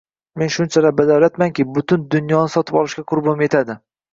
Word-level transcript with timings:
-Men 0.41 0.47
shunchalar 0.53 0.95
badavlatmanki, 1.01 1.67
butun 1.75 2.09
dunyoni 2.15 2.55
sotib 2.57 2.81
olishga 2.83 3.07
qurbim 3.13 3.45
yetadi 3.49 3.79